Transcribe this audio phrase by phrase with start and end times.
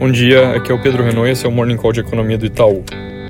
[0.00, 2.46] Bom dia, aqui é o Pedro e esse é o Morning Call de Economia do
[2.46, 2.82] Itaú.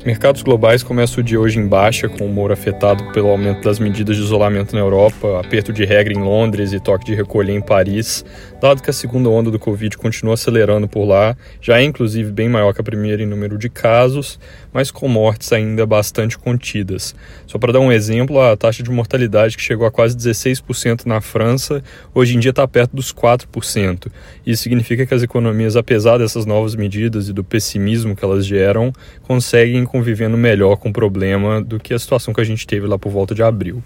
[0.04, 3.78] Mercados globais começam o dia hoje em baixa, com o humor afetado pelo aumento das
[3.78, 7.60] medidas de isolamento na Europa, aperto de regra em Londres e toque de recolher em
[7.60, 8.25] Paris,
[8.62, 12.49] dado que a segunda onda do Covid continua acelerando por lá, já é inclusive bem
[12.49, 14.41] maior que a primeira em número de casos,
[14.73, 17.14] mas com mortes ainda bastante contidas.
[17.46, 21.21] Só para dar um exemplo, a taxa de mortalidade que chegou a quase 16% na
[21.21, 21.82] França,
[22.14, 24.11] hoje em dia está perto dos 4%.
[24.46, 28.93] Isso significa que as economias, apesar dessas novas medidas e do pessimismo que elas geram,
[29.23, 32.98] conseguem convivendo melhor com o problema do que a situação que a gente teve lá
[32.98, 33.82] por volta de abril.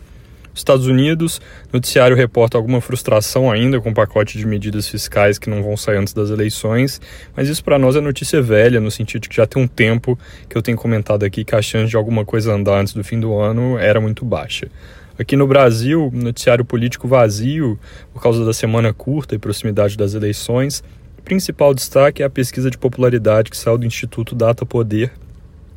[0.55, 1.41] Estados Unidos,
[1.73, 5.97] noticiário reporta alguma frustração ainda com o pacote de medidas fiscais que não vão sair
[5.97, 7.01] antes das eleições,
[7.37, 10.17] mas isso para nós é notícia velha, no sentido de que já tem um tempo
[10.49, 13.19] que eu tenho comentado aqui que a chance de alguma coisa andar antes do fim
[13.19, 14.69] do ano era muito baixa.
[15.19, 17.77] Aqui no Brasil, noticiário político vazio
[18.13, 20.85] por causa da semana curta e proximidade das eleições.
[21.19, 25.11] O principal destaque é a pesquisa de popularidade que saiu do Instituto Data Poder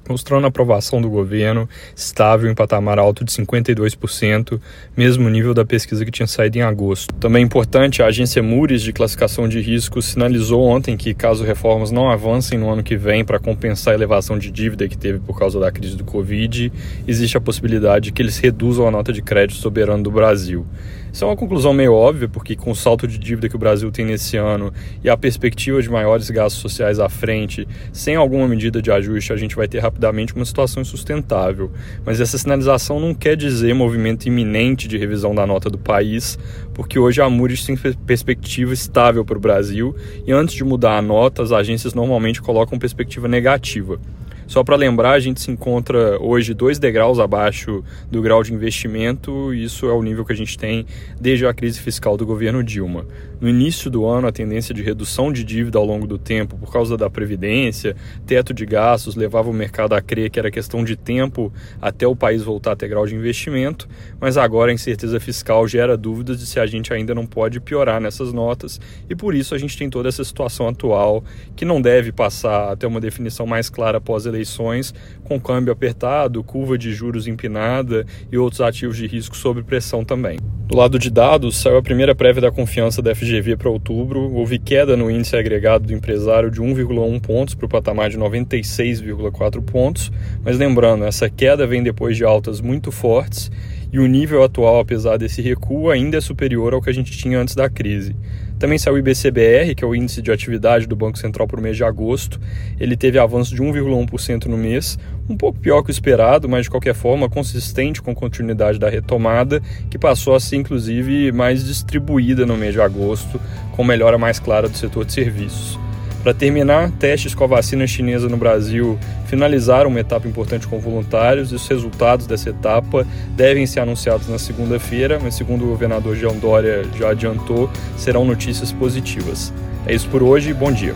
[0.10, 4.60] mostrando a aprovação do governo estável em patamar alto de 52%,
[4.96, 7.14] mesmo nível da pesquisa que tinha saído em agosto.
[7.16, 12.10] Também importante, a agência Moody's de classificação de risco sinalizou ontem que caso reformas não
[12.10, 15.60] avancem no ano que vem para compensar a elevação de dívida que teve por causa
[15.60, 16.72] da crise do Covid,
[17.08, 20.66] existe a possibilidade de que eles reduzam a nota de crédito soberano do Brasil.
[21.12, 23.92] Isso é uma conclusão meio óbvia, porque com o salto de dívida que o Brasil
[23.92, 24.72] tem nesse ano
[25.04, 29.36] e a perspectiva de maiores gastos sociais à frente, sem alguma medida de ajuste, a
[29.36, 29.97] gente vai ter rapidamente
[30.36, 31.72] uma situação insustentável.
[32.06, 36.38] Mas essa sinalização não quer dizer movimento iminente de revisão da nota do país,
[36.74, 41.02] porque hoje a Moody's tem perspectiva estável para o Brasil e antes de mudar a
[41.02, 44.00] nota, as agências normalmente colocam perspectiva negativa.
[44.48, 49.54] Só para lembrar, a gente se encontra hoje dois degraus abaixo do grau de investimento,
[49.54, 50.86] e isso é o nível que a gente tem
[51.20, 53.06] desde a crise fiscal do governo Dilma.
[53.42, 56.72] No início do ano, a tendência de redução de dívida ao longo do tempo, por
[56.72, 60.96] causa da previdência, teto de gastos, levava o mercado a crer que era questão de
[60.96, 63.88] tempo até o país voltar a ter grau de investimento,
[64.20, 68.00] mas agora a incerteza fiscal gera dúvidas de se a gente ainda não pode piorar
[68.00, 71.24] nessas notas, e por isso a gente tem toda essa situação atual
[71.56, 74.94] que não deve passar até uma definição mais clara após a eleições,
[75.24, 80.38] com câmbio apertado, curva de juros empinada e outros ativos de risco sob pressão também.
[80.68, 84.60] Do lado de dados, saiu a primeira prévia da confiança da FGV para outubro, houve
[84.60, 90.12] queda no índice agregado do empresário de 1,1 pontos para o patamar de 96,4 pontos,
[90.44, 93.50] mas lembrando, essa queda vem depois de altas muito fortes
[93.92, 97.40] e o nível atual, apesar desse recuo, ainda é superior ao que a gente tinha
[97.40, 98.16] antes da crise.
[98.60, 101.64] Também saiu o IBCBR, que é o índice de atividade do Banco Central para o
[101.64, 102.40] mês de agosto.
[102.80, 104.98] Ele teve avanço de 1,1% no mês,
[105.30, 108.90] um pouco pior que o esperado, mas de qualquer forma consistente com a continuidade da
[108.90, 109.62] retomada,
[109.92, 113.40] que passou a ser inclusive mais distribuída no mês de agosto,
[113.74, 115.87] com melhora mais clara do setor de serviços.
[116.28, 121.54] Para terminar, testes com a vacina chinesa no Brasil finalizaram uma etapa importante com voluntários
[121.54, 126.38] e os resultados dessa etapa devem ser anunciados na segunda-feira, mas segundo o governador João
[126.38, 129.54] Dória já adiantou, serão notícias positivas.
[129.86, 130.96] É isso por hoje, bom dia.